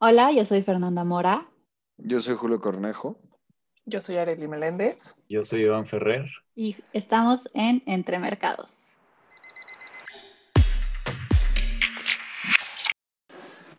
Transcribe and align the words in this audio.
Hola, 0.00 0.30
yo 0.30 0.46
soy 0.46 0.62
Fernanda 0.62 1.02
Mora. 1.02 1.48
Yo 1.96 2.20
soy 2.20 2.36
Julio 2.36 2.60
Cornejo. 2.60 3.18
Yo 3.84 4.00
soy 4.00 4.16
Arely 4.16 4.46
Meléndez. 4.46 5.16
Yo 5.28 5.42
soy 5.42 5.62
Iván 5.62 5.86
Ferrer. 5.86 6.30
Y 6.54 6.76
estamos 6.92 7.50
en 7.52 7.82
Entre 7.84 8.20
Mercados. 8.20 8.70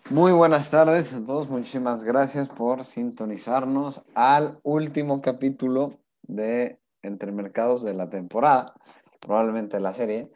Muy 0.10 0.34
buenas 0.34 0.70
tardes 0.70 1.14
a 1.14 1.24
todos. 1.24 1.48
Muchísimas 1.48 2.04
gracias 2.04 2.50
por 2.50 2.84
sintonizarnos 2.84 4.02
al 4.14 4.60
último 4.64 5.22
capítulo 5.22 6.02
de 6.24 6.80
Entre 7.02 7.32
Mercados 7.32 7.82
de 7.82 7.94
la 7.94 8.10
temporada, 8.10 8.74
probablemente 9.22 9.80
la 9.80 9.94
serie. 9.94 10.30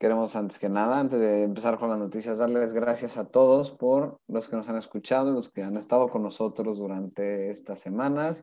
Queremos 0.00 0.34
antes 0.34 0.58
que 0.58 0.70
nada, 0.70 0.98
antes 0.98 1.20
de 1.20 1.42
empezar 1.42 1.78
con 1.78 1.90
las 1.90 1.98
noticias, 1.98 2.38
darles 2.38 2.72
gracias 2.72 3.18
a 3.18 3.26
todos 3.26 3.70
por 3.70 4.18
los 4.28 4.48
que 4.48 4.56
nos 4.56 4.66
han 4.70 4.78
escuchado, 4.78 5.30
los 5.30 5.50
que 5.50 5.62
han 5.62 5.76
estado 5.76 6.08
con 6.08 6.22
nosotros 6.22 6.78
durante 6.78 7.50
estas 7.50 7.80
semanas. 7.80 8.42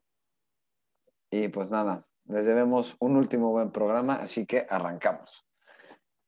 Y 1.32 1.48
pues 1.48 1.72
nada, 1.72 2.06
les 2.26 2.46
debemos 2.46 2.96
un 3.00 3.16
último 3.16 3.50
buen 3.50 3.72
programa, 3.72 4.18
así 4.18 4.46
que 4.46 4.68
arrancamos. 4.70 5.48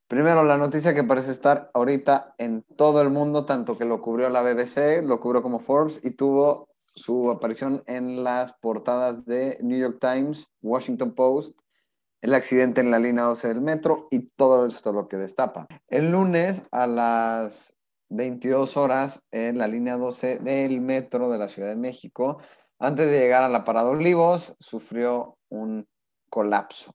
Primero, 0.07 0.43
la 0.43 0.57
noticia 0.57 0.95
que 0.95 1.03
parece 1.03 1.31
estar 1.31 1.69
ahorita 1.75 2.33
en 2.39 2.63
todo 2.75 2.99
el 3.03 3.11
mundo, 3.11 3.45
tanto 3.45 3.77
que 3.77 3.85
lo 3.85 4.01
cubrió 4.01 4.29
la 4.29 4.41
BBC, 4.41 5.03
lo 5.03 5.19
cubrió 5.19 5.43
como 5.43 5.59
Forbes 5.59 6.03
y 6.03 6.09
tuvo 6.09 6.67
su 6.73 7.29
aparición 7.29 7.83
en 7.85 8.23
las 8.23 8.53
portadas 8.53 9.25
de 9.25 9.59
New 9.61 9.77
York 9.77 9.99
Times, 10.01 10.51
Washington 10.63 11.13
Post 11.13 11.55
el 12.21 12.33
accidente 12.33 12.81
en 12.81 12.91
la 12.91 12.99
línea 12.99 13.23
12 13.23 13.47
del 13.47 13.61
metro 13.61 14.07
y 14.11 14.27
todo 14.27 14.65
esto 14.65 14.91
lo 14.91 15.07
que 15.07 15.17
destapa. 15.17 15.67
El 15.87 16.09
lunes 16.09 16.67
a 16.71 16.87
las 16.87 17.77
22 18.09 18.77
horas 18.77 19.21
en 19.31 19.57
la 19.57 19.67
línea 19.67 19.97
12 19.97 20.39
del 20.39 20.81
metro 20.81 21.29
de 21.29 21.37
la 21.37 21.47
Ciudad 21.47 21.69
de 21.69 21.75
México, 21.75 22.39
antes 22.79 23.09
de 23.09 23.19
llegar 23.19 23.43
a 23.43 23.49
la 23.49 23.63
parada 23.63 23.89
Olivos, 23.89 24.55
sufrió 24.59 25.37
un 25.49 25.87
colapso. 26.29 26.93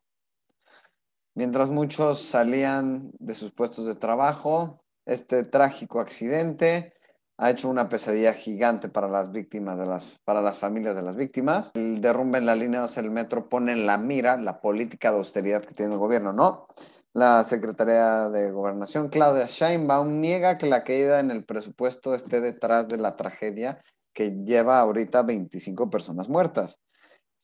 Mientras 1.34 1.68
muchos 1.68 2.20
salían 2.20 3.10
de 3.18 3.34
sus 3.34 3.52
puestos 3.52 3.86
de 3.86 3.96
trabajo, 3.96 4.76
este 5.04 5.42
trágico 5.44 6.00
accidente 6.00 6.93
ha 7.36 7.50
hecho 7.50 7.68
una 7.68 7.88
pesadilla 7.88 8.32
gigante 8.32 8.88
para 8.88 9.08
las 9.08 9.32
víctimas, 9.32 9.78
de 9.78 9.86
las, 9.86 10.18
para 10.24 10.40
las 10.40 10.58
familias 10.58 10.94
de 10.94 11.02
las 11.02 11.16
víctimas. 11.16 11.70
El 11.74 12.00
derrumbe 12.00 12.38
en 12.38 12.46
la 12.46 12.54
línea 12.54 12.80
2 12.80 12.94
del 12.94 13.10
metro 13.10 13.48
pone 13.48 13.72
en 13.72 13.86
la 13.86 13.96
mira 13.98 14.36
la 14.36 14.60
política 14.60 15.10
de 15.10 15.18
austeridad 15.18 15.64
que 15.64 15.74
tiene 15.74 15.92
el 15.92 15.98
gobierno, 15.98 16.32
¿no? 16.32 16.66
La 17.12 17.44
Secretaría 17.44 18.28
de 18.28 18.50
Gobernación, 18.50 19.08
Claudia 19.08 19.46
Sheinbaum, 19.46 20.20
niega 20.20 20.58
que 20.58 20.66
la 20.66 20.84
caída 20.84 21.20
en 21.20 21.30
el 21.30 21.44
presupuesto 21.44 22.14
esté 22.14 22.40
detrás 22.40 22.88
de 22.88 22.98
la 22.98 23.16
tragedia 23.16 23.80
que 24.12 24.30
lleva 24.44 24.80
ahorita 24.80 25.22
25 25.22 25.90
personas 25.90 26.28
muertas. 26.28 26.80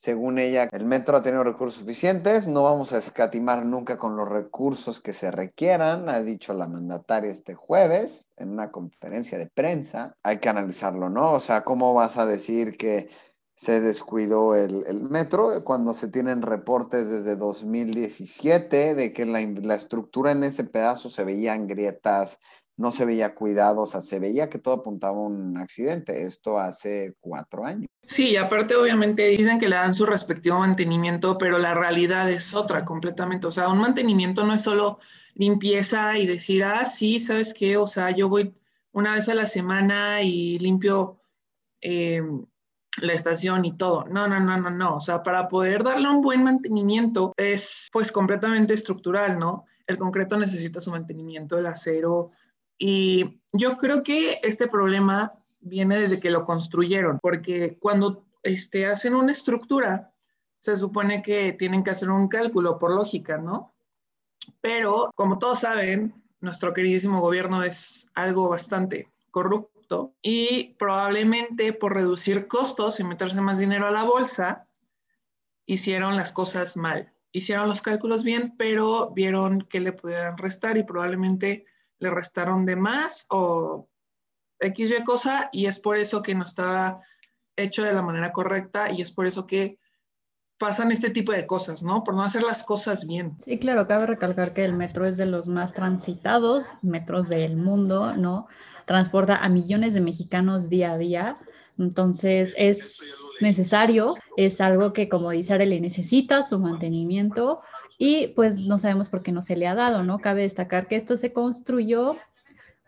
Según 0.01 0.39
ella, 0.39 0.67
el 0.71 0.85
metro 0.85 1.15
ha 1.15 1.21
tenido 1.21 1.43
recursos 1.43 1.81
suficientes, 1.81 2.47
no 2.47 2.63
vamos 2.63 2.91
a 2.91 2.97
escatimar 2.97 3.63
nunca 3.63 3.99
con 3.99 4.15
los 4.15 4.27
recursos 4.27 4.99
que 4.99 5.13
se 5.13 5.29
requieran, 5.29 6.09
ha 6.09 6.23
dicho 6.23 6.55
la 6.55 6.67
mandataria 6.67 7.29
este 7.29 7.53
jueves 7.53 8.31
en 8.35 8.49
una 8.49 8.71
conferencia 8.71 9.37
de 9.37 9.45
prensa. 9.45 10.15
Hay 10.23 10.39
que 10.39 10.49
analizarlo, 10.49 11.11
¿no? 11.11 11.33
O 11.33 11.39
sea, 11.39 11.63
¿cómo 11.63 11.93
vas 11.93 12.17
a 12.17 12.25
decir 12.25 12.77
que 12.77 13.11
se 13.53 13.79
descuidó 13.79 14.55
el, 14.55 15.03
metro 15.03 15.63
cuando 15.63 15.93
se 15.93 16.07
tienen 16.07 16.41
reportes 16.41 17.11
desde 17.11 17.35
2017 17.35 18.95
de 18.95 19.13
que 19.13 19.27
la, 19.27 19.39
la 19.61 19.75
estructura 19.75 20.31
en 20.31 20.43
ese 20.43 20.63
pedazo 20.63 21.11
se 21.11 21.23
veían 21.23 21.67
grietas, 21.67 22.39
no 22.77 22.91
se 22.91 23.05
veía 23.05 23.35
cuidado, 23.35 23.81
o 23.81 23.85
sea, 23.85 24.01
se 24.01 24.19
veía 24.19 24.49
que 24.49 24.57
todo 24.57 24.75
apuntaba 24.75 25.17
a 25.17 25.21
un 25.21 25.57
accidente. 25.57 26.23
Esto 26.23 26.57
hace 26.57 27.15
cuatro 27.19 27.65
años. 27.65 27.89
Sí, 28.01 28.29
y 28.29 28.37
aparte 28.37 28.75
obviamente 28.75 29.27
dicen 29.27 29.59
que 29.59 29.69
le 29.69 29.75
dan 29.75 29.93
su 29.93 30.05
respectivo 30.05 30.59
mantenimiento, 30.59 31.37
pero 31.37 31.59
la 31.59 31.73
realidad 31.73 32.29
es 32.31 32.55
otra 32.55 32.83
completamente. 32.83 33.47
O 33.47 33.51
sea, 33.51 33.69
un 33.69 33.79
mantenimiento 33.79 34.43
no 34.43 34.53
es 34.53 34.61
solo 34.61 34.99
limpieza 35.35 36.17
y 36.17 36.25
decir, 36.25 36.63
ah, 36.63 36.85
sí, 36.85 37.19
¿sabes 37.19 37.53
qué? 37.53 37.77
O 37.77 37.87
sea, 37.87 38.11
yo 38.11 38.29
voy 38.29 38.53
una 38.93 39.13
vez 39.13 39.29
a 39.29 39.35
la 39.35 39.45
semana 39.45 40.21
y 40.21 40.59
limpio 40.59 41.21
eh, 41.81 42.21
la 42.97 43.13
estación 43.13 43.65
y 43.65 43.77
todo. 43.77 44.05
No, 44.05 44.27
no, 44.27 44.39
no, 44.39 44.57
no, 44.57 44.69
no. 44.69 44.95
O 44.95 44.99
sea, 44.99 45.23
para 45.23 45.47
poder 45.47 45.83
darle 45.83 46.09
un 46.09 46.21
buen 46.21 46.43
mantenimiento 46.43 47.33
es 47.37 47.87
pues 47.91 48.11
completamente 48.11 48.73
estructural, 48.73 49.39
¿no? 49.39 49.65
El 49.87 49.97
concreto 49.97 50.37
necesita 50.37 50.79
su 50.79 50.91
mantenimiento, 50.91 51.57
el 51.57 51.65
acero, 51.65 52.31
y 52.83 53.39
yo 53.53 53.77
creo 53.77 54.01
que 54.01 54.39
este 54.41 54.67
problema 54.67 55.33
viene 55.59 55.99
desde 55.99 56.19
que 56.19 56.31
lo 56.31 56.45
construyeron, 56.45 57.19
porque 57.21 57.77
cuando 57.77 58.25
este, 58.41 58.87
hacen 58.87 59.13
una 59.13 59.33
estructura, 59.33 60.11
se 60.59 60.75
supone 60.75 61.21
que 61.21 61.53
tienen 61.53 61.83
que 61.83 61.91
hacer 61.91 62.09
un 62.09 62.27
cálculo 62.27 62.79
por 62.79 62.95
lógica, 62.95 63.37
¿no? 63.37 63.71
Pero, 64.61 65.11
como 65.13 65.37
todos 65.37 65.59
saben, 65.59 66.23
nuestro 66.39 66.73
queridísimo 66.73 67.21
gobierno 67.21 67.61
es 67.63 68.09
algo 68.15 68.49
bastante 68.49 69.11
corrupto 69.29 70.15
y 70.23 70.73
probablemente 70.79 71.73
por 71.73 71.93
reducir 71.93 72.47
costos 72.47 72.99
y 72.99 73.03
meterse 73.03 73.41
más 73.41 73.59
dinero 73.59 73.85
a 73.85 73.91
la 73.91 74.05
bolsa, 74.05 74.65
hicieron 75.67 76.15
las 76.15 76.33
cosas 76.33 76.77
mal. 76.77 77.13
Hicieron 77.31 77.67
los 77.67 77.83
cálculos 77.83 78.23
bien, 78.23 78.55
pero 78.57 79.11
vieron 79.11 79.61
que 79.69 79.79
le 79.79 79.93
pudieran 79.93 80.39
restar 80.39 80.77
y 80.77 80.83
probablemente 80.83 81.67
le 82.01 82.09
restaron 82.09 82.65
de 82.65 82.75
más 82.75 83.25
o 83.29 83.87
X 84.59 84.91
y 84.91 85.03
cosa 85.03 85.49
y 85.51 85.67
es 85.67 85.79
por 85.79 85.97
eso 85.97 86.21
que 86.21 86.35
no 86.35 86.43
está 86.43 86.99
hecho 87.55 87.83
de 87.83 87.93
la 87.93 88.01
manera 88.01 88.31
correcta 88.31 88.91
y 88.91 89.01
es 89.01 89.11
por 89.11 89.27
eso 89.27 89.45
que 89.45 89.77
pasan 90.57 90.91
este 90.91 91.09
tipo 91.09 91.31
de 91.31 91.47
cosas, 91.47 91.81
¿no? 91.81 92.03
Por 92.03 92.13
no 92.13 92.23
hacer 92.23 92.43
las 92.43 92.63
cosas 92.63 93.07
bien. 93.07 93.35
Sí, 93.43 93.57
claro, 93.57 93.87
cabe 93.87 94.05
recalcar 94.05 94.53
que 94.53 94.63
el 94.63 94.73
metro 94.73 95.07
es 95.07 95.17
de 95.17 95.25
los 95.25 95.47
más 95.47 95.73
transitados 95.73 96.65
metros 96.81 97.29
del 97.29 97.55
mundo, 97.55 98.15
¿no? 98.15 98.47
Transporta 98.85 99.37
a 99.37 99.49
millones 99.49 99.93
de 99.93 100.01
mexicanos 100.01 100.69
día 100.69 100.91
a 100.91 100.97
día, 100.97 101.33
entonces 101.79 102.53
es 102.57 102.99
necesario, 103.41 104.15
es 104.37 104.61
algo 104.61 104.93
que, 104.93 105.09
como 105.09 105.31
dice 105.31 105.53
Arely, 105.53 105.81
necesita 105.81 106.43
su 106.43 106.59
mantenimiento 106.59 107.61
y 108.03 108.29
pues 108.29 108.57
no 108.65 108.79
sabemos 108.79 109.09
por 109.09 109.21
qué 109.21 109.31
no 109.31 109.43
se 109.43 109.55
le 109.55 109.67
ha 109.67 109.75
dado, 109.75 110.01
¿no? 110.01 110.17
Cabe 110.17 110.41
destacar 110.41 110.87
que 110.87 110.95
esto 110.95 111.17
se 111.17 111.33
construyó 111.33 112.15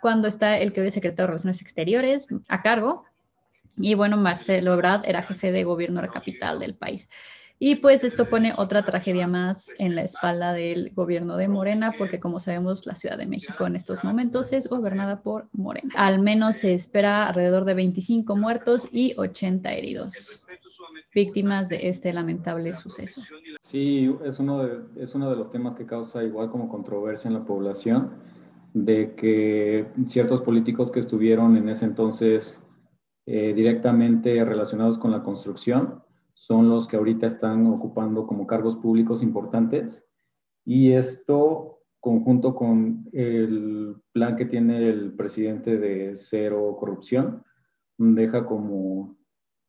cuando 0.02 0.28
está 0.28 0.58
el 0.58 0.74
que 0.74 0.82
hoy 0.82 0.88
es 0.88 0.96
secretario 0.96 1.26
de 1.26 1.28
Relaciones 1.28 1.62
Exteriores 1.62 2.28
a 2.50 2.64
cargo. 2.64 3.06
Y 3.78 3.94
bueno, 3.94 4.18
Marcelo 4.18 4.74
Ebrard 4.74 5.06
era 5.06 5.22
jefe 5.22 5.52
de 5.52 5.66
gobierno 5.66 6.02
de 6.02 6.08
la 6.08 6.14
capital 6.14 6.58
del 6.58 6.74
país. 6.74 7.10
Y 7.66 7.78
pues 7.78 8.04
esto 8.04 8.26
pone 8.26 8.52
otra 8.58 8.84
tragedia 8.84 9.26
más 9.26 9.74
en 9.80 9.96
la 9.96 10.04
espalda 10.04 10.52
del 10.52 10.92
gobierno 10.94 11.38
de 11.38 11.48
Morena, 11.48 11.94
porque 11.98 12.20
como 12.20 12.38
sabemos, 12.38 12.86
la 12.86 12.98
Ciudad 12.98 13.18
de 13.18 13.26
México 13.26 13.66
en 13.66 13.78
estos 13.78 14.04
momentos 14.04 14.52
es 14.52 14.68
gobernada 14.68 15.22
por 15.22 15.48
Morena. 15.54 15.94
Al 15.96 16.20
menos 16.20 16.58
se 16.58 16.74
espera 16.74 17.26
alrededor 17.26 17.64
de 17.64 17.74
25 17.74 18.36
muertos 18.36 18.90
y 18.92 19.14
80 19.18 19.72
heridos 19.72 20.46
víctimas 21.16 21.70
de 21.70 21.88
este 21.88 22.12
lamentable 22.12 22.74
suceso. 22.74 23.22
Sí, 23.62 24.14
es 24.26 24.40
uno, 24.40 24.62
de, 24.66 24.80
es 24.98 25.16
uno 25.16 25.30
de 25.30 25.38
los 25.38 25.50
temas 25.50 25.74
que 25.74 25.86
causa 25.86 26.22
igual 26.22 26.52
como 26.52 26.68
controversia 26.68 27.30
en 27.30 27.36
la 27.36 27.46
población, 27.46 28.12
de 28.74 29.16
que 29.16 29.88
ciertos 30.06 30.42
políticos 30.42 30.92
que 30.92 31.00
estuvieron 31.00 31.56
en 31.56 31.70
ese 31.70 31.86
entonces 31.86 32.62
eh, 33.26 33.54
directamente 33.54 34.44
relacionados 34.44 34.98
con 34.98 35.12
la 35.12 35.24
construcción 35.24 36.03
son 36.34 36.70
los 36.70 36.88
que 36.88 36.98
ahorita 36.98 37.28
están 37.28 37.68
ocupando 37.68 38.26
como 38.28 38.48
cargos 38.48 38.76
públicos 38.76 39.22
importantes 39.22 40.06
y 40.66 40.92
esto 40.92 41.80
conjunto 42.00 42.56
con 42.56 43.08
el 43.14 43.96
plan 44.12 44.36
que 44.36 44.46
tiene 44.46 44.90
el 44.90 45.14
presidente 45.14 45.78
de 45.78 46.16
cero 46.16 46.76
corrupción 46.80 47.44
deja 47.98 48.46
como 48.46 49.16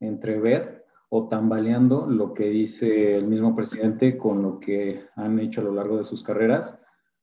entrever 0.00 0.85
o 1.11 1.29
tambaleando 1.29 2.06
lo 2.06 2.35
que 2.35 2.49
dice 2.49 3.17
el 3.17 3.27
mismo 3.27 3.55
presidente 3.55 4.17
con 4.19 4.43
lo 4.43 4.59
que 4.59 5.05
han 5.17 5.38
hecho 5.38 5.61
a 5.61 5.65
lo 5.65 5.75
largo 5.75 5.99
de 5.99 6.05
sus 6.05 6.23
carreras 6.23 6.79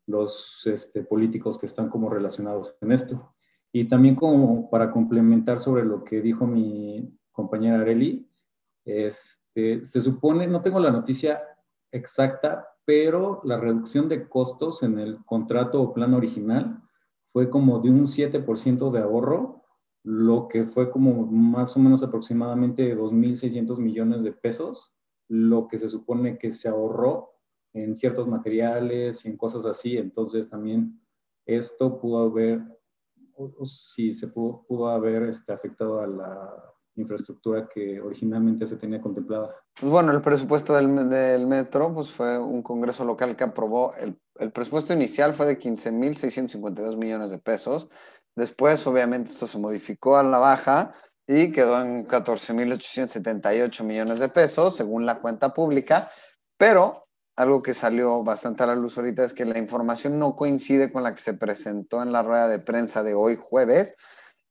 los 0.08 0.66
este, 0.66 1.04
políticos 1.04 1.58
que 1.58 1.66
están 1.66 1.90
como 1.90 2.10
relacionados 2.10 2.78
en 2.82 2.92
esto. 2.92 3.34
Y 3.72 3.86
también 3.86 4.16
como 4.16 4.70
para 4.70 4.92
complementar 4.92 5.60
sobre 5.60 5.86
lo 5.86 6.04
que 6.04 6.22
dijo 6.22 6.46
mi 6.46 7.18
compañera 7.32 7.80
Areli, 7.80 8.30
este, 8.86 9.84
se 9.84 10.02
supone, 10.02 10.48
no 10.48 10.62
tengo 10.62 10.80
la 10.80 10.92
noticia 10.92 11.42
exacta, 11.92 12.68
pero 12.86 13.42
la 13.44 13.58
reducción 13.58 14.10
de 14.10 14.28
costos 14.28 14.84
en 14.84 15.00
el 15.00 15.24
contrato 15.26 15.82
o 15.82 15.94
plan 15.94 16.14
original 16.14 16.82
fue 17.32 17.50
como 17.50 17.80
de 17.80 17.90
un 17.90 18.06
7% 18.06 18.92
de 18.92 19.00
ahorro 19.00 19.62
lo 20.04 20.48
que 20.48 20.66
fue 20.66 20.90
como 20.90 21.26
más 21.26 21.76
o 21.78 21.80
menos 21.80 22.02
aproximadamente 22.04 22.98
2.600 22.98 23.78
millones 23.78 24.24
de 24.24 24.32
pesos, 24.32 24.94
lo 25.28 25.68
que 25.68 25.78
se 25.78 25.88
supone 25.88 26.38
que 26.38 26.52
se 26.52 26.68
ahorró 26.68 27.36
en 27.74 27.94
ciertos 27.94 28.28
materiales 28.28 29.24
y 29.24 29.30
en 29.30 29.38
cosas 29.38 29.66
así. 29.66 29.98
Entonces 29.98 30.50
también 30.50 31.00
esto 31.46 32.00
pudo 32.00 32.24
haber 32.24 32.62
si 33.64 34.14
se 34.14 34.28
pudo, 34.28 34.88
haber 34.90 35.24
este, 35.24 35.52
afectado 35.52 36.00
a 36.00 36.08
la 36.08 36.74
infraestructura 36.96 37.68
que 37.74 38.02
originalmente 38.02 38.66
se 38.66 38.76
tenía 38.76 39.02
contemplada. 39.02 39.56
Pues 39.80 39.92
bueno, 39.92 40.12
el 40.12 40.22
presupuesto 40.22 40.76
del, 40.76 40.90
metro 41.48 41.94
pues 41.94 42.12
fue 42.12 42.38
un 42.38 42.62
congreso 42.62 43.06
local 43.06 43.36
que 43.36 43.44
aprobó, 43.44 43.94
el, 43.96 44.20
el 44.36 44.52
presupuesto 44.52 44.94
inicial 44.94 45.34
fue 45.34 45.46
de 45.46 45.60
15.652 45.60 46.98
millones 46.98 47.32
de 47.32 47.38
pesos, 47.38 47.90
después 48.36 48.86
obviamente 48.88 49.32
esto 49.32 49.48
se 49.48 49.58
modificó 49.58 50.18
a 50.18 50.24
la 50.24 50.40
baja 50.40 50.94
y 51.28 51.52
quedó 51.52 51.82
en 51.82 52.08
14.878 52.08 53.84
millones 53.84 54.20
de 54.20 54.30
pesos 54.30 54.76
según 54.76 55.06
la 55.06 55.20
cuenta 55.20 55.54
pública, 55.54 56.12
pero 56.58 56.94
algo 57.36 57.64
que 57.64 57.74
salió 57.74 58.24
bastante 58.24 58.64
a 58.64 58.68
la 58.68 58.76
luz 58.76 58.98
ahorita 58.98 59.24
es 59.24 59.34
que 59.34 59.46
la 59.46 59.58
información 59.58 60.20
no 60.20 60.36
coincide 60.36 60.92
con 60.92 61.04
la 61.04 61.16
que 61.16 61.22
se 61.22 61.34
presentó 61.34 62.04
en 62.04 62.12
la 62.12 62.24
rueda 62.24 62.48
de 62.48 62.60
prensa 62.60 63.04
de 63.04 63.14
hoy 63.14 63.38
jueves, 63.40 63.96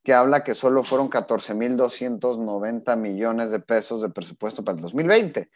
que 0.02 0.14
habla 0.14 0.44
que 0.44 0.54
solo 0.54 0.82
fueron 0.82 1.10
14.290 1.10 2.96
millones 2.96 3.50
de 3.50 3.60
pesos 3.60 4.02
de 4.02 4.08
presupuesto 4.08 4.64
para 4.64 4.76
el 4.76 4.82
2020. 4.82 5.48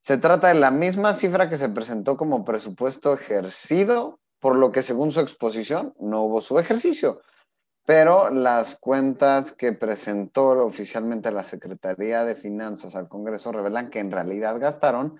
Se 0.00 0.18
trata 0.18 0.48
de 0.48 0.54
la 0.54 0.70
misma 0.70 1.14
cifra 1.14 1.48
que 1.48 1.58
se 1.58 1.68
presentó 1.68 2.16
como 2.16 2.44
presupuesto 2.44 3.14
ejercido, 3.14 4.20
por 4.40 4.56
lo 4.56 4.72
que 4.72 4.82
según 4.82 5.10
su 5.10 5.20
exposición 5.20 5.94
no 5.98 6.22
hubo 6.22 6.40
su 6.40 6.58
ejercicio. 6.58 7.20
Pero 7.84 8.30
las 8.30 8.76
cuentas 8.76 9.52
que 9.52 9.72
presentó 9.72 10.48
oficialmente 10.64 11.30
la 11.30 11.42
Secretaría 11.42 12.24
de 12.24 12.34
Finanzas 12.34 12.94
al 12.96 13.08
Congreso 13.08 13.50
revelan 13.50 13.90
que 13.90 14.00
en 14.00 14.12
realidad 14.12 14.58
gastaron 14.58 15.18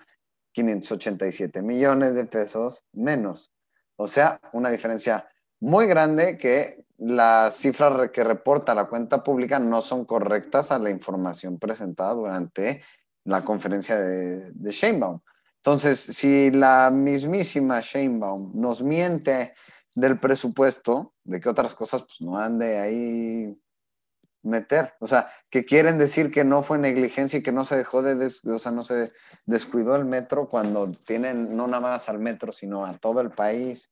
587 0.51 1.61
millones 1.61 2.13
de 2.13 2.25
pesos 2.25 2.83
menos. 2.91 3.51
O 3.95 4.07
sea, 4.07 4.39
una 4.53 4.69
diferencia 4.69 5.27
muy 5.59 5.85
grande 5.87 6.37
que 6.37 6.85
las 6.97 7.55
cifras 7.55 8.11
que 8.11 8.23
reporta 8.23 8.75
la 8.75 8.85
cuenta 8.85 9.23
pública 9.23 9.59
no 9.59 9.81
son 9.81 10.05
correctas 10.05 10.71
a 10.71 10.79
la 10.79 10.89
información 10.89 11.57
presentada 11.57 12.13
durante 12.13 12.83
la 13.23 13.43
conferencia 13.43 13.97
de, 13.97 14.51
de 14.51 14.71
Sheinbaum. 14.71 15.19
Entonces, 15.57 15.99
si 15.99 16.51
la 16.51 16.89
mismísima 16.89 17.81
Sheinbaum 17.81 18.51
nos 18.53 18.81
miente 18.81 19.53
del 19.95 20.17
presupuesto, 20.17 21.13
de 21.23 21.39
que 21.39 21.49
otras 21.49 21.73
cosas 21.73 22.01
pues 22.03 22.21
no 22.21 22.39
ande 22.39 22.79
ahí 22.79 23.53
meter. 24.41 24.93
O 24.99 25.07
sea, 25.07 25.29
que 25.49 25.65
quieren 25.65 25.97
decir 25.97 26.31
que 26.31 26.43
no 26.43 26.63
fue 26.63 26.77
negligencia 26.77 27.39
y 27.39 27.43
que 27.43 27.51
no 27.51 27.65
se 27.65 27.75
dejó 27.75 28.01
de, 28.01 28.25
o 28.25 28.59
sea, 28.59 28.71
no 28.71 28.83
se 28.83 29.11
descuidó 29.45 29.95
el 29.95 30.05
metro 30.05 30.49
cuando 30.49 30.87
tienen 31.05 31.55
no 31.55 31.67
nada 31.67 31.81
más 31.81 32.09
al 32.09 32.19
metro, 32.19 32.51
sino 32.53 32.85
a 32.85 32.97
todo 32.97 33.21
el 33.21 33.31
país 33.31 33.89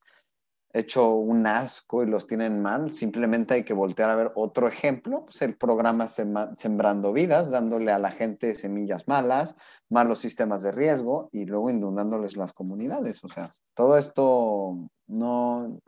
hecho 0.77 1.15
un 1.15 1.47
asco 1.47 2.03
y 2.03 2.07
los 2.07 2.27
tienen 2.27 2.61
mal. 2.61 2.93
Simplemente 2.93 3.55
hay 3.55 3.63
que 3.63 3.73
voltear 3.73 4.09
a 4.09 4.15
ver 4.15 4.31
otro 4.35 4.67
ejemplo, 4.67 5.25
pues 5.25 5.41
el 5.41 5.55
programa 5.55 6.07
Sembrando 6.07 7.13
Vidas, 7.13 7.49
dándole 7.49 7.91
a 7.91 7.99
la 7.99 8.11
gente 8.11 8.55
semillas 8.55 9.07
malas, 9.07 9.55
malos 9.89 10.19
sistemas 10.19 10.61
de 10.61 10.71
riesgo 10.71 11.29
y 11.31 11.45
luego 11.45 11.69
inundándoles 11.69 12.37
las 12.37 12.53
comunidades. 12.53 13.23
O 13.23 13.29
sea, 13.29 13.47
todo 13.73 13.97
esto 13.97 14.77
no, 15.07 15.79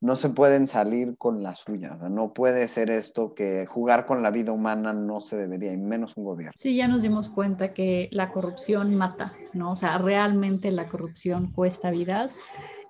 no 0.00 0.16
se 0.16 0.30
pueden 0.30 0.66
salir 0.66 1.16
con 1.18 1.42
la 1.42 1.54
suya. 1.54 1.98
No 2.10 2.32
puede 2.32 2.66
ser 2.68 2.90
esto 2.90 3.34
que 3.34 3.66
jugar 3.66 4.06
con 4.06 4.22
la 4.22 4.30
vida 4.30 4.52
humana 4.52 4.92
no 4.92 5.20
se 5.20 5.36
debería, 5.36 5.72
y 5.72 5.76
menos 5.76 6.16
un 6.16 6.24
gobierno. 6.24 6.52
Sí, 6.56 6.76
ya 6.76 6.88
nos 6.88 7.02
dimos 7.02 7.28
cuenta 7.28 7.74
que 7.74 8.08
la 8.10 8.32
corrupción 8.32 8.94
mata, 8.96 9.32
¿no? 9.52 9.72
O 9.72 9.76
sea, 9.76 9.98
realmente 9.98 10.70
la 10.72 10.88
corrupción 10.88 11.52
cuesta 11.52 11.90
vidas 11.90 12.34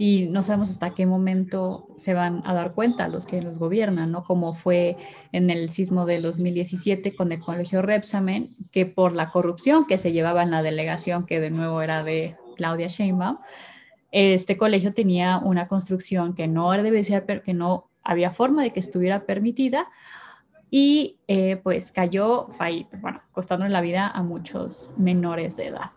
y 0.03 0.29
no 0.31 0.43
sabemos 0.43 0.71
hasta 0.71 0.95
qué 0.95 1.05
momento 1.05 1.87
se 1.99 2.15
van 2.15 2.41
a 2.47 2.55
dar 2.55 2.73
cuenta 2.73 3.07
los 3.09 3.27
que 3.27 3.43
los 3.43 3.59
gobiernan, 3.59 4.11
¿no? 4.11 4.25
Como 4.25 4.55
fue 4.55 4.97
en 5.31 5.51
el 5.51 5.69
sismo 5.69 6.07
del 6.07 6.23
2017 6.23 7.15
con 7.15 7.31
el 7.33 7.41
colegio 7.41 7.83
Repsamen, 7.83 8.57
que 8.71 8.87
por 8.87 9.13
la 9.13 9.31
corrupción 9.31 9.87
que 9.87 9.99
se 9.99 10.13
llevaba 10.13 10.43
en 10.43 10.53
la 10.53 10.63
delegación, 10.63 11.27
que 11.27 11.39
de 11.39 11.51
nuevo 11.51 11.83
era 11.83 12.03
de 12.03 12.35
Claudia 12.57 12.87
Sheinbaum, 12.87 13.41
este 14.11 14.57
colegio 14.57 14.95
tenía 14.95 15.37
una 15.37 15.69
construcción 15.69 16.35
que 16.35 16.49
no 16.49 16.71
debe 16.71 17.05
ser, 17.05 17.43
que 17.43 17.53
no 17.53 17.91
había 18.03 18.31
forma 18.31 18.63
de 18.63 18.73
que 18.73 18.81
estuviera 18.81 19.27
permitida 19.27 19.87
y 20.71 21.19
eh, 21.29 21.61
pues 21.63 21.93
cayó, 21.93 22.49
bueno, 23.03 23.21
costando 23.33 23.69
la 23.69 23.83
vida 23.83 24.09
a 24.09 24.23
muchos 24.23 24.93
menores 24.97 25.59
de 25.59 25.67
edad. 25.67 25.91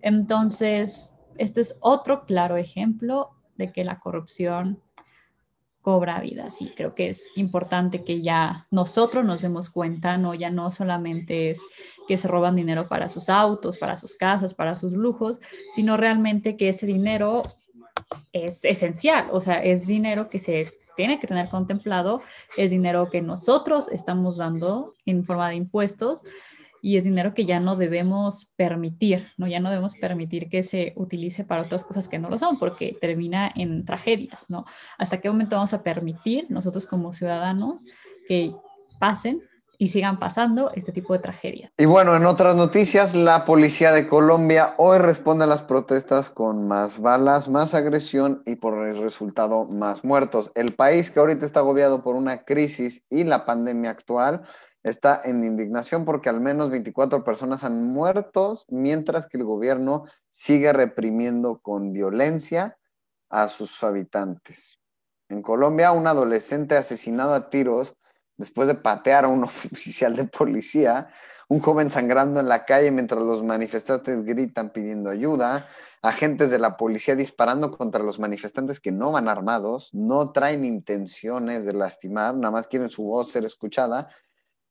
Entonces, 0.00 1.16
este 1.36 1.60
es 1.60 1.76
otro 1.80 2.24
claro 2.24 2.56
ejemplo 2.56 3.36
de 3.56 3.72
que 3.72 3.84
la 3.84 4.00
corrupción 4.00 4.80
cobra 5.82 6.20
vida. 6.20 6.48
Sí, 6.48 6.72
creo 6.76 6.94
que 6.94 7.08
es 7.08 7.28
importante 7.34 8.04
que 8.04 8.22
ya 8.22 8.66
nosotros 8.70 9.24
nos 9.24 9.42
demos 9.42 9.68
cuenta, 9.68 10.16
no 10.16 10.32
ya 10.32 10.48
no 10.48 10.70
solamente 10.70 11.50
es 11.50 11.60
que 12.06 12.16
se 12.16 12.28
roban 12.28 12.56
dinero 12.56 12.86
para 12.88 13.08
sus 13.08 13.28
autos, 13.28 13.76
para 13.76 13.96
sus 13.96 14.14
casas, 14.14 14.54
para 14.54 14.76
sus 14.76 14.92
lujos, 14.92 15.40
sino 15.72 15.96
realmente 15.96 16.56
que 16.56 16.68
ese 16.68 16.86
dinero 16.86 17.42
es 18.32 18.64
esencial, 18.64 19.26
o 19.32 19.40
sea, 19.40 19.62
es 19.62 19.86
dinero 19.86 20.28
que 20.30 20.38
se 20.38 20.72
tiene 20.96 21.18
que 21.18 21.26
tener 21.26 21.48
contemplado, 21.48 22.22
es 22.56 22.70
dinero 22.70 23.10
que 23.10 23.22
nosotros 23.22 23.88
estamos 23.88 24.36
dando 24.36 24.94
en 25.04 25.24
forma 25.24 25.48
de 25.48 25.56
impuestos 25.56 26.22
y 26.84 26.96
es 26.96 27.04
dinero 27.04 27.32
que 27.32 27.46
ya 27.46 27.60
no 27.60 27.76
debemos 27.76 28.52
permitir, 28.56 29.28
¿no? 29.38 29.46
Ya 29.46 29.60
no 29.60 29.70
debemos 29.70 29.94
permitir 29.94 30.50
que 30.50 30.64
se 30.64 30.92
utilice 30.96 31.44
para 31.44 31.62
otras 31.62 31.84
cosas 31.84 32.08
que 32.08 32.18
no 32.18 32.28
lo 32.28 32.36
son, 32.36 32.58
porque 32.58 32.96
termina 33.00 33.50
en 33.54 33.84
tragedias, 33.84 34.50
¿no? 34.50 34.64
¿Hasta 34.98 35.18
qué 35.18 35.30
momento 35.30 35.54
vamos 35.54 35.72
a 35.72 35.84
permitir 35.84 36.50
nosotros 36.50 36.86
como 36.86 37.12
ciudadanos 37.12 37.86
que 38.26 38.52
pasen 38.98 39.42
y 39.78 39.88
sigan 39.88 40.20
pasando 40.20 40.70
este 40.74 40.92
tipo 40.92 41.12
de 41.12 41.18
tragedias. 41.18 41.72
Y 41.76 41.86
bueno, 41.86 42.14
en 42.14 42.24
otras 42.24 42.54
noticias, 42.54 43.16
la 43.16 43.44
policía 43.44 43.90
de 43.90 44.06
Colombia 44.06 44.74
hoy 44.78 44.98
responde 44.98 45.42
a 45.42 45.48
las 45.48 45.62
protestas 45.62 46.30
con 46.30 46.68
más 46.68 47.00
balas, 47.00 47.48
más 47.48 47.74
agresión 47.74 48.44
y 48.46 48.54
por 48.54 48.86
el 48.86 49.00
resultado 49.00 49.64
más 49.64 50.04
muertos. 50.04 50.52
El 50.54 50.72
país 50.72 51.10
que 51.10 51.18
ahorita 51.18 51.44
está 51.44 51.60
agobiado 51.60 52.04
por 52.04 52.14
una 52.14 52.44
crisis 52.44 53.04
y 53.10 53.24
la 53.24 53.44
pandemia 53.44 53.90
actual 53.90 54.42
está 54.82 55.20
en 55.24 55.44
indignación 55.44 56.04
porque 56.04 56.28
al 56.28 56.40
menos 56.40 56.70
24 56.70 57.24
personas 57.24 57.64
han 57.64 57.84
muerto, 57.84 58.58
mientras 58.68 59.26
que 59.26 59.38
el 59.38 59.44
gobierno 59.44 60.04
sigue 60.28 60.72
reprimiendo 60.72 61.60
con 61.60 61.92
violencia 61.92 62.78
a 63.30 63.48
sus 63.48 63.82
habitantes. 63.82 64.78
En 65.28 65.40
Colombia, 65.42 65.92
un 65.92 66.06
adolescente 66.06 66.76
asesinado 66.76 67.32
a 67.32 67.48
tiros 67.48 67.96
después 68.36 68.68
de 68.68 68.74
patear 68.74 69.24
a 69.24 69.28
un 69.28 69.44
oficial 69.44 70.16
de 70.16 70.26
policía, 70.26 71.08
un 71.48 71.60
joven 71.60 71.90
sangrando 71.90 72.40
en 72.40 72.48
la 72.48 72.64
calle 72.64 72.90
mientras 72.90 73.22
los 73.22 73.42
manifestantes 73.42 74.24
gritan 74.24 74.70
pidiendo 74.70 75.10
ayuda, 75.10 75.68
agentes 76.00 76.50
de 76.50 76.58
la 76.58 76.76
policía 76.76 77.14
disparando 77.14 77.70
contra 77.70 78.02
los 78.02 78.18
manifestantes 78.18 78.80
que 78.80 78.90
no 78.90 79.12
van 79.12 79.28
armados, 79.28 79.90
no 79.92 80.32
traen 80.32 80.64
intenciones 80.64 81.64
de 81.64 81.74
lastimar, 81.74 82.34
nada 82.34 82.50
más 82.50 82.66
quieren 82.66 82.90
su 82.90 83.02
voz 83.02 83.30
ser 83.30 83.44
escuchada 83.44 84.08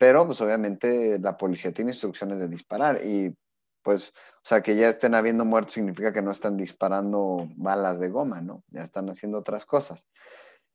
pero 0.02 0.26
pues 0.26 0.42
obviamente 0.42 1.20
la 1.20 1.38
policía 1.38 1.72
tiene 1.72 1.92
instrucciones 1.92 2.40
de 2.40 2.48
disparar 2.48 3.06
y 3.06 3.38
pues, 3.84 4.10
o 4.10 4.44
sea, 4.44 4.64
que 4.64 4.76
ya 4.76 4.90
estén 4.90 5.14
habiendo 5.14 5.46
muertos 5.46 5.74
significa 5.74 6.12
que 6.12 6.24
no 6.24 6.32
están 6.32 6.58
disparando 6.58 7.48
balas 7.56 8.00
de 8.00 8.10
goma, 8.10 8.42
¿no? 8.42 8.64
Ya 8.70 8.82
están 8.82 9.12
haciendo 9.12 9.38
otras 9.38 9.64
cosas. 9.64 10.08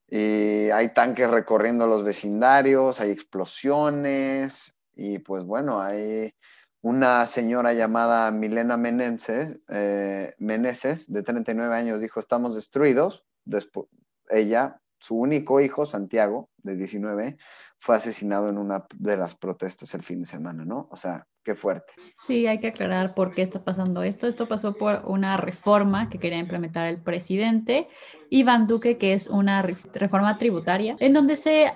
Y 0.07 0.71
hay 0.71 0.95
tanques 0.95 1.29
recorriendo 1.29 1.89
los 1.89 2.05
vecindarios, 2.05 3.01
hay 3.01 3.11
explosiones 3.11 4.73
y 4.95 5.19
pues 5.19 5.43
bueno, 5.43 5.83
hay 5.83 6.33
una 6.81 7.27
señora 7.27 7.73
llamada 7.73 8.31
Milena 8.31 8.77
Meneses, 8.77 9.59
eh, 9.71 10.35
Meneses 10.39 11.13
de 11.13 11.25
39 11.25 11.75
años, 11.75 12.01
dijo, 12.01 12.21
estamos 12.21 12.55
destruidos. 12.55 13.25
Después, 13.45 13.89
ella 14.29 14.81
su 14.99 15.15
único 15.17 15.61
hijo, 15.61 15.87
Santiago, 15.87 16.51
de 16.59 16.77
19, 16.77 17.37
fue 17.79 17.97
asesinado 17.97 18.49
en 18.49 18.59
una 18.59 18.85
de 18.99 19.17
las 19.17 19.37
protestas 19.37 19.95
el 19.95 20.03
fin 20.03 20.21
de 20.21 20.27
semana, 20.27 20.65
¿no? 20.65 20.89
O 20.91 20.97
sea, 20.97 21.27
qué 21.45 21.55
fuerte. 21.55 21.93
Sí, 22.17 22.47
hay 22.49 22.59
que 22.59 22.67
aclarar 22.67 23.15
por 23.15 23.33
qué 23.33 23.43
está 23.43 23.63
pasando 23.63 24.03
esto. 24.03 24.27
Esto 24.27 24.49
pasó 24.49 24.75
por 24.75 25.03
una 25.07 25.37
reforma 25.37 26.11
que 26.11 26.19
quería 26.19 26.39
implementar 26.39 26.89
el 26.89 27.01
presidente 27.01 27.89
Iván 28.31 28.67
Duque, 28.67 28.99
que 28.99 29.13
es 29.13 29.29
una 29.29 29.63
reforma 29.63 30.39
tributaria, 30.39 30.97
en 30.99 31.13
donde 31.13 31.37
se, 31.37 31.73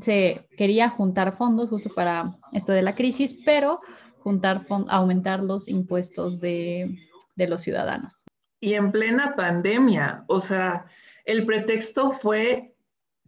se 0.00 0.48
quería 0.56 0.90
juntar 0.90 1.32
fondos 1.32 1.70
justo 1.70 1.90
para 1.94 2.36
esto 2.52 2.72
de 2.72 2.82
la 2.82 2.96
crisis, 2.96 3.38
pero 3.44 3.80
juntar 4.18 4.60
aumentar 4.88 5.40
los 5.40 5.68
impuestos 5.68 6.40
de, 6.40 6.98
de 7.36 7.48
los 7.48 7.62
ciudadanos. 7.62 8.24
Y 8.58 8.74
en 8.74 8.90
plena 8.92 9.34
pandemia, 9.36 10.24
o 10.26 10.40
sea, 10.40 10.86
el 11.30 11.46
pretexto 11.46 12.10
fue 12.10 12.74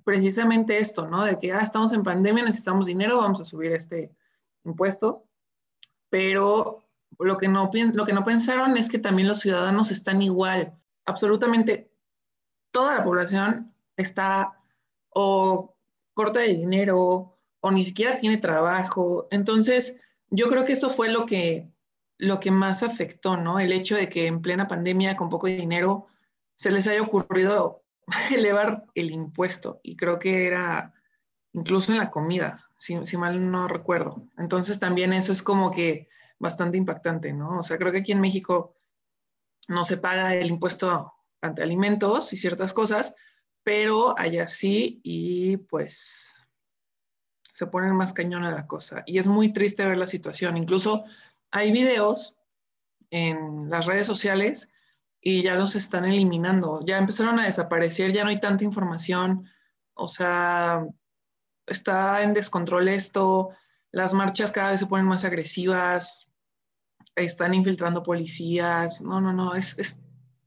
precisamente 0.04 0.78
esto, 0.78 1.06
¿no? 1.06 1.24
De 1.24 1.38
que 1.38 1.52
ah, 1.52 1.60
estamos 1.60 1.92
en 1.92 2.02
pandemia, 2.02 2.44
necesitamos 2.44 2.86
dinero, 2.86 3.18
vamos 3.18 3.40
a 3.40 3.44
subir 3.44 3.72
este 3.72 4.12
impuesto, 4.64 5.24
pero 6.10 6.84
lo 7.18 7.36
que 7.36 7.46
no, 7.46 7.70
lo 7.94 8.04
que 8.04 8.12
no 8.12 8.24
pensaron 8.24 8.76
es 8.76 8.88
que 8.88 8.98
también 8.98 9.28
los 9.28 9.40
ciudadanos 9.40 9.90
están 9.90 10.20
igual. 10.20 10.76
Absolutamente 11.04 11.92
toda 12.72 12.96
la 12.96 13.04
población 13.04 13.72
está 13.96 14.58
o 15.10 15.76
corta 16.14 16.40
de 16.40 16.54
dinero 16.54 17.38
o 17.60 17.70
ni 17.70 17.84
siquiera 17.84 18.16
tiene 18.16 18.38
trabajo. 18.38 19.28
Entonces, 19.30 20.00
yo 20.30 20.48
creo 20.48 20.64
que 20.64 20.72
esto 20.72 20.90
fue 20.90 21.08
lo 21.08 21.26
que, 21.26 21.70
lo 22.18 22.40
que 22.40 22.50
más 22.50 22.82
afectó, 22.82 23.36
¿no? 23.36 23.60
El 23.60 23.72
hecho 23.72 23.94
de 23.94 24.08
que 24.08 24.26
en 24.26 24.42
plena 24.42 24.66
pandemia, 24.66 25.16
con 25.16 25.28
poco 25.28 25.46
dinero, 25.46 26.06
se 26.56 26.70
les 26.70 26.88
haya 26.88 27.02
ocurrido 27.02 27.81
elevar 28.34 28.84
el 28.94 29.10
impuesto. 29.10 29.80
Y 29.82 29.96
creo 29.96 30.18
que 30.18 30.46
era 30.46 30.94
incluso 31.52 31.92
en 31.92 31.98
la 31.98 32.10
comida, 32.10 32.66
si, 32.76 32.96
mal 33.16 33.50
no 33.50 33.68
recuerdo. 33.68 34.26
Entonces, 34.38 34.80
también 34.80 35.12
eso 35.12 35.32
es 35.32 35.42
como 35.42 35.70
que 35.70 36.08
bastante 36.38 36.78
impactante, 36.78 37.32
¿no? 37.32 37.58
O 37.58 37.62
sea, 37.62 37.78
creo 37.78 37.92
que 37.92 37.98
aquí 37.98 38.12
en 38.12 38.20
México 38.20 38.74
no 39.68 39.84
se 39.84 39.98
paga 39.98 40.34
el 40.34 40.48
impuesto 40.48 41.12
ante 41.40 41.62
alimentos 41.62 42.32
y 42.32 42.36
ciertas 42.36 42.72
cosas, 42.72 43.14
pero 43.62 44.18
allá 44.18 44.48
sí 44.48 45.00
y 45.04 45.56
pues 45.56 46.48
se 47.42 47.66
pone 47.66 47.92
más 47.92 48.12
cañón 48.12 48.44
a 48.44 48.50
la 48.50 48.66
cosa. 48.66 49.02
Y 49.06 49.18
es 49.18 49.26
muy 49.26 49.52
triste 49.52 49.86
ver 49.86 49.98
la 49.98 50.06
situación. 50.06 50.56
Incluso 50.56 51.04
hay 51.50 51.70
videos 51.70 52.40
en 53.10 53.68
las 53.68 53.86
redes 53.86 54.06
sociales 54.06 54.72
y 55.22 55.42
ya 55.42 55.54
los 55.54 55.76
están 55.76 56.04
eliminando. 56.04 56.80
Ya 56.84 56.98
empezaron 56.98 57.38
a 57.38 57.44
desaparecer, 57.44 58.12
ya 58.12 58.24
no 58.24 58.30
hay 58.30 58.40
tanta 58.40 58.64
información. 58.64 59.44
O 59.94 60.08
sea, 60.08 60.86
está 61.66 62.22
en 62.22 62.34
descontrol 62.34 62.88
esto. 62.88 63.50
Las 63.92 64.12
marchas 64.14 64.52
cada 64.52 64.72
vez 64.72 64.80
se 64.80 64.86
ponen 64.86 65.06
más 65.06 65.24
agresivas. 65.24 66.26
Están 67.14 67.54
infiltrando 67.54 68.02
policías. 68.02 69.00
No, 69.00 69.20
no, 69.20 69.32
no. 69.32 69.54
Es, 69.54 69.78
es, 69.78 69.98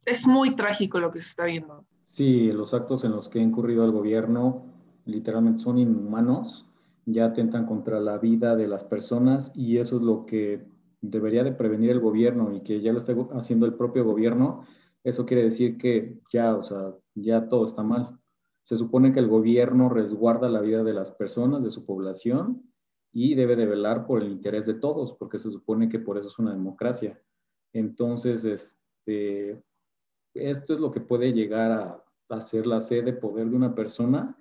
es 0.05 0.27
muy 0.27 0.55
trágico 0.55 0.99
lo 0.99 1.09
que 1.09 1.21
se 1.21 1.29
está 1.29 1.45
viendo. 1.45 1.85
Sí, 2.03 2.51
los 2.51 2.73
actos 2.73 3.03
en 3.05 3.11
los 3.11 3.29
que 3.29 3.39
ha 3.39 3.43
incurrido 3.43 3.85
el 3.85 3.91
gobierno 3.91 4.65
literalmente 5.05 5.61
son 5.61 5.77
inhumanos 5.77 6.65
ya 7.05 7.25
atentan 7.25 7.65
contra 7.65 7.99
la 7.99 8.17
vida 8.17 8.55
de 8.55 8.67
las 8.67 8.83
personas 8.83 9.51
y 9.55 9.77
eso 9.77 9.97
es 9.97 10.01
lo 10.01 10.25
que 10.25 10.65
debería 11.09 11.43
de 11.43 11.51
prevenir 11.51 11.91
el 11.91 11.99
gobierno 11.99 12.53
y 12.53 12.61
que 12.61 12.81
ya 12.81 12.91
lo 12.91 12.99
esté 12.99 13.15
haciendo 13.33 13.65
el 13.65 13.75
propio 13.75 14.05
gobierno, 14.05 14.65
eso 15.03 15.25
quiere 15.25 15.43
decir 15.43 15.77
que 15.77 16.19
ya, 16.31 16.55
o 16.55 16.63
sea, 16.63 16.93
ya 17.13 17.47
todo 17.47 17.65
está 17.65 17.83
mal. 17.83 18.19
Se 18.63 18.75
supone 18.75 19.13
que 19.13 19.19
el 19.19 19.27
gobierno 19.27 19.89
resguarda 19.89 20.49
la 20.49 20.61
vida 20.61 20.83
de 20.83 20.93
las 20.93 21.11
personas, 21.11 21.63
de 21.63 21.69
su 21.69 21.85
población 21.85 22.63
y 23.13 23.35
debe 23.35 23.55
de 23.55 23.67
velar 23.67 24.07
por 24.07 24.21
el 24.21 24.31
interés 24.31 24.65
de 24.65 24.73
todos, 24.73 25.13
porque 25.13 25.37
se 25.37 25.51
supone 25.51 25.87
que 25.87 25.99
por 25.99 26.17
eso 26.17 26.27
es 26.27 26.39
una 26.39 26.51
democracia. 26.51 27.21
Entonces, 27.73 28.43
este, 28.45 29.61
esto 30.33 30.73
es 30.73 30.79
lo 30.79 30.91
que 30.91 31.01
puede 31.01 31.33
llegar 31.33 31.71
a, 31.71 32.03
a 32.29 32.41
ser 32.41 32.65
la 32.65 32.81
sede 32.81 33.03
de 33.03 33.13
poder 33.13 33.49
de 33.49 33.55
una 33.55 33.75
persona 33.75 34.37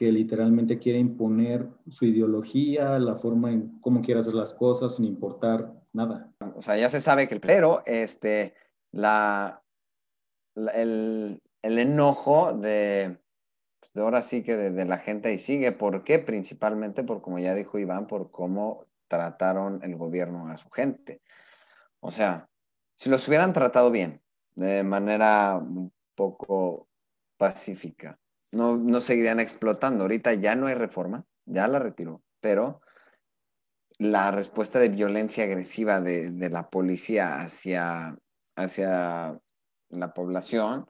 que 0.00 0.10
literalmente 0.10 0.78
quiere 0.78 0.98
imponer 0.98 1.68
su 1.86 2.06
ideología, 2.06 2.98
la 2.98 3.16
forma 3.16 3.52
en 3.52 3.78
cómo 3.82 4.00
quiere 4.00 4.20
hacer 4.20 4.32
las 4.32 4.54
cosas, 4.54 4.94
sin 4.94 5.04
importar 5.04 5.74
nada. 5.92 6.32
O 6.56 6.62
sea, 6.62 6.78
ya 6.78 6.88
se 6.88 7.02
sabe 7.02 7.28
que 7.28 7.34
el... 7.34 7.42
Pero, 7.42 7.82
este, 7.84 8.54
la, 8.92 9.62
el, 10.54 11.42
enojo 11.62 12.54
de, 12.54 13.18
pues 13.78 13.92
de 13.92 14.00
ahora 14.00 14.22
sí 14.22 14.42
que 14.42 14.56
de, 14.56 14.84
la 14.86 14.96
gente 14.96 15.34
y 15.34 15.36
sigue. 15.36 15.70
¿Por 15.70 16.02
qué? 16.02 16.18
Principalmente 16.18 17.04
por, 17.04 17.20
como 17.20 17.38
ya 17.38 17.54
dijo 17.54 17.78
Iván, 17.78 18.06
por 18.06 18.30
cómo 18.30 18.86
trataron 19.06 19.80
el 19.82 19.96
gobierno 19.96 20.48
a 20.48 20.56
su 20.56 20.70
gente. 20.70 21.20
O 22.00 22.10
sea, 22.10 22.48
si 22.96 23.10
los 23.10 23.28
hubieran 23.28 23.52
tratado 23.52 23.90
bien, 23.90 24.22
de 24.54 24.82
manera 24.82 25.58
un 25.58 25.92
poco 26.14 26.88
pacífica, 27.36 28.18
no, 28.52 28.76
no 28.76 29.00
seguirían 29.00 29.40
explotando. 29.40 30.04
Ahorita 30.04 30.34
ya 30.34 30.54
no 30.54 30.66
hay 30.66 30.74
reforma, 30.74 31.24
ya 31.46 31.68
la 31.68 31.78
retiró, 31.78 32.22
pero 32.40 32.80
la 33.98 34.30
respuesta 34.30 34.78
de 34.78 34.88
violencia 34.88 35.44
agresiva 35.44 36.00
de, 36.00 36.30
de 36.30 36.48
la 36.48 36.70
policía 36.70 37.40
hacia, 37.40 38.16
hacia 38.56 39.38
la 39.90 40.14
población 40.14 40.86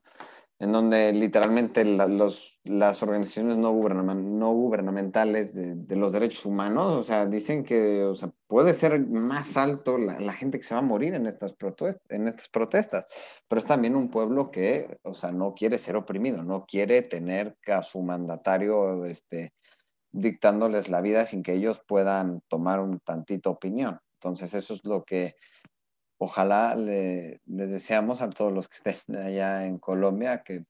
en 0.60 0.72
donde 0.72 1.10
literalmente 1.14 1.86
los, 1.86 2.60
las 2.64 3.02
organizaciones 3.02 3.56
no, 3.56 3.72
no 3.72 4.52
gubernamentales 4.52 5.54
de, 5.54 5.96
los 5.96 6.12
derechos 6.12 6.44
humanos, 6.44 6.92
o 6.92 7.02
sea, 7.02 7.24
dicen 7.24 7.64
que 7.64 8.04
o 8.04 8.14
sea, 8.14 8.30
puede 8.46 8.74
ser 8.74 9.00
más 9.00 9.56
alto 9.56 9.96
la, 9.96 10.32
gente 10.34 10.58
que 10.58 10.64
se 10.64 10.74
va 10.74 10.80
a 10.80 10.84
morir 10.84 11.14
en 11.14 11.26
estas, 11.26 11.56
en 12.10 12.28
estas 12.28 12.48
protestas, 12.50 13.06
pero 13.48 13.58
es 13.58 13.64
también 13.64 13.96
un 13.96 14.10
pueblo 14.10 14.44
que, 14.44 14.98
o 15.02 15.14
sea, 15.14 15.32
no 15.32 15.54
quiere 15.54 15.78
ser 15.78 15.96
oprimido, 15.96 16.42
no 16.42 16.66
quiere 16.66 17.00
tener 17.00 17.56
a 17.66 17.82
su 17.82 18.02
mandatario 18.02 19.06
este, 19.06 19.54
dictándoles 20.12 20.90
la 20.90 21.00
vida 21.00 21.24
sin 21.24 21.42
que 21.42 21.54
ellos 21.54 21.82
puedan 21.86 22.42
tomar 22.48 22.80
un 22.80 23.00
tantito 23.00 23.50
opinión. 23.50 23.98
Entonces, 24.20 24.52
eso 24.52 24.74
es 24.74 24.84
lo 24.84 25.04
que 25.04 25.34
ojalá 26.22 26.74
le, 26.76 27.40
les 27.46 27.70
deseamos 27.70 28.20
a 28.20 28.28
todos 28.28 28.52
los 28.52 28.68
que 28.68 28.76
estén 28.76 29.16
allá 29.16 29.66
en 29.66 29.78
Colombia 29.78 30.42
que, 30.42 30.60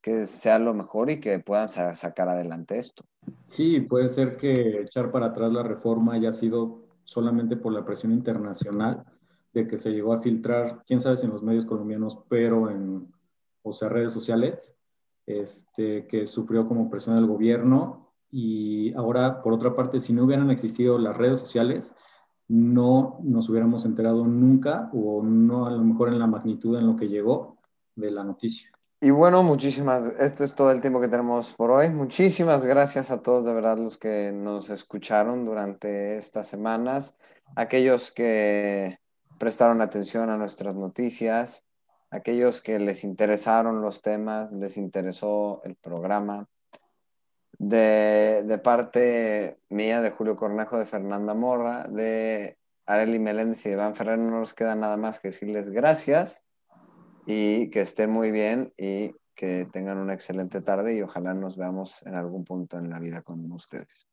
que 0.00 0.26
sea 0.26 0.58
lo 0.58 0.74
mejor 0.74 1.10
y 1.10 1.20
que 1.20 1.38
puedan 1.38 1.68
sacar 1.68 2.28
adelante 2.28 2.78
esto. 2.78 3.04
Sí, 3.46 3.80
puede 3.80 4.08
ser 4.08 4.36
que 4.36 4.82
echar 4.82 5.10
para 5.10 5.26
atrás 5.26 5.52
la 5.52 5.62
reforma 5.62 6.14
haya 6.14 6.32
sido 6.32 6.82
solamente 7.04 7.56
por 7.56 7.72
la 7.72 7.84
presión 7.84 8.12
internacional 8.12 9.04
de 9.54 9.66
que 9.66 9.78
se 9.78 9.90
llegó 9.90 10.12
a 10.12 10.20
filtrar, 10.20 10.82
quién 10.86 11.00
sabe 11.00 11.16
si 11.16 11.26
en 11.26 11.32
los 11.32 11.42
medios 11.42 11.66
colombianos, 11.66 12.18
pero 12.28 12.70
en, 12.70 13.12
o 13.62 13.72
sea, 13.72 13.88
redes 13.88 14.12
sociales, 14.12 14.76
este, 15.26 16.06
que 16.06 16.26
sufrió 16.26 16.66
como 16.66 16.90
presión 16.90 17.16
del 17.16 17.26
gobierno. 17.26 18.12
Y 18.30 18.94
ahora, 18.94 19.42
por 19.42 19.52
otra 19.52 19.76
parte, 19.76 20.00
si 20.00 20.12
no 20.12 20.24
hubieran 20.24 20.50
existido 20.50 20.98
las 20.98 21.16
redes 21.16 21.40
sociales, 21.40 21.94
no 22.48 23.18
nos 23.22 23.48
hubiéramos 23.48 23.84
enterado 23.84 24.26
nunca 24.26 24.90
o 24.92 25.22
no 25.22 25.66
a 25.66 25.70
lo 25.70 25.82
mejor 25.82 26.08
en 26.08 26.18
la 26.18 26.26
magnitud 26.26 26.76
en 26.78 26.86
lo 26.86 26.96
que 26.96 27.08
llegó 27.08 27.58
de 27.94 28.10
la 28.10 28.24
noticia. 28.24 28.70
Y 29.00 29.10
bueno, 29.10 29.42
muchísimas, 29.42 30.06
esto 30.20 30.44
es 30.44 30.54
todo 30.54 30.70
el 30.70 30.80
tiempo 30.80 31.00
que 31.00 31.08
tenemos 31.08 31.52
por 31.54 31.72
hoy. 31.72 31.90
Muchísimas 31.90 32.64
gracias 32.64 33.10
a 33.10 33.20
todos 33.20 33.44
de 33.44 33.52
verdad 33.52 33.76
los 33.76 33.96
que 33.96 34.30
nos 34.30 34.70
escucharon 34.70 35.44
durante 35.44 36.18
estas 36.18 36.46
semanas, 36.46 37.16
aquellos 37.56 38.12
que 38.12 39.00
prestaron 39.40 39.82
atención 39.82 40.30
a 40.30 40.36
nuestras 40.36 40.76
noticias, 40.76 41.64
aquellos 42.10 42.62
que 42.62 42.78
les 42.78 43.02
interesaron 43.02 43.82
los 43.82 44.02
temas, 44.02 44.52
les 44.52 44.76
interesó 44.76 45.62
el 45.64 45.74
programa. 45.74 46.46
De, 47.64 48.42
de, 48.44 48.58
parte 48.58 49.56
mía, 49.68 50.00
de 50.00 50.10
Julio 50.10 50.36
Cornejo, 50.36 50.78
de 50.78 50.84
Fernanda 50.84 51.32
Morra, 51.32 51.84
de 51.84 52.58
Areli 52.86 53.20
Meléndez 53.20 53.64
y 53.64 53.68
de 53.68 53.76
Iván 53.76 53.94
Ferrer, 53.94 54.18
no 54.18 54.40
nos 54.40 54.52
queda 54.52 54.74
nada 54.74 54.96
más 54.96 55.20
que 55.20 55.28
decirles 55.28 55.70
gracias 55.70 56.44
y 57.24 57.70
que 57.70 57.82
estén 57.82 58.10
muy 58.10 58.32
bien 58.32 58.72
y 58.76 59.14
que 59.36 59.68
tengan 59.72 59.98
una 59.98 60.12
excelente 60.12 60.60
tarde 60.60 60.96
y 60.96 61.02
ojalá 61.02 61.34
nos 61.34 61.56
veamos 61.56 62.04
en 62.04 62.16
algún 62.16 62.44
punto 62.44 62.78
en 62.78 62.90
la 62.90 62.98
vida 62.98 63.22
con 63.22 63.50
ustedes. 63.52 64.08